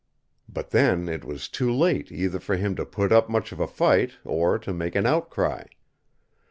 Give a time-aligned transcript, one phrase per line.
[0.49, 3.67] But then it was too late either for him to put up much of a
[3.67, 5.65] fight or to make an outcry.